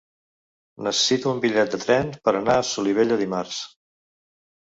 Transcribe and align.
Necessito 0.87 1.33
un 1.33 1.41
bitllet 1.43 1.75
de 1.75 1.79
tren 1.83 2.09
per 2.29 2.33
anar 2.39 2.57
a 2.61 2.65
Solivella 2.69 3.19
dimarts. 3.23 3.59